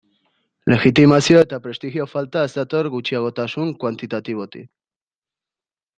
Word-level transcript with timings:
Legitimazio 0.73 1.41
eta 1.47 1.59
prestigio 1.67 2.07
falta 2.13 2.45
ez 2.49 2.53
dator 2.57 2.91
gutxiagotasun 2.97 3.69
kuantitatibotik. 3.85 4.69